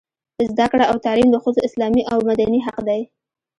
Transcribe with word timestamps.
زده 0.51 0.65
کړه 0.71 0.85
او 0.91 0.97
تعلیم 1.05 1.29
د 1.31 1.35
ښځو 1.43 1.65
اسلامي 1.67 2.01
او 2.11 2.17
مدني 2.27 2.59
حق 2.65 2.77
دی. 2.87 3.01